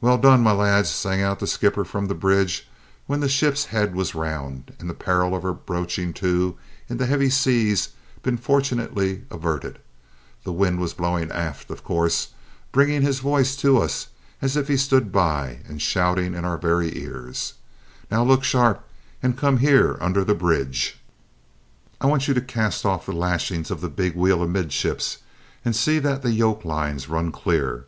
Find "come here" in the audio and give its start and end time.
19.38-19.96